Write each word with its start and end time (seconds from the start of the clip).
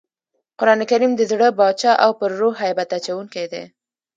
قرانکریم 0.59 1.11
د 1.15 1.21
زړه 1.31 1.47
باچا 1.59 1.91
او 2.03 2.11
پر 2.19 2.31
روح 2.39 2.53
هیبت 2.65 2.89
اچوونکی 2.97 3.45
دئ. 3.51 3.65